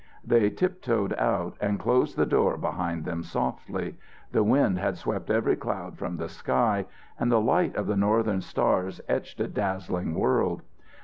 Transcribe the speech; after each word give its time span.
They 0.25 0.49
tiptoed 0.49 1.13
out 1.19 1.57
and 1.61 1.77
closed 1.77 2.17
the 2.17 2.25
door 2.25 2.57
behind 2.57 3.05
them 3.05 3.21
softly. 3.21 3.99
The 4.31 4.41
wind 4.43 4.79
had 4.79 4.97
swept 4.97 5.29
every 5.29 5.55
cloud 5.55 5.95
from 5.95 6.17
the 6.17 6.27
sky 6.27 6.87
and 7.19 7.31
the 7.31 7.39
light 7.39 7.75
of 7.75 7.85
the 7.85 7.95
northern 7.95 8.41
stars 8.41 8.99
etched 9.07 9.39
a 9.39 9.47
dazzling 9.47 10.15
world. 10.15 10.63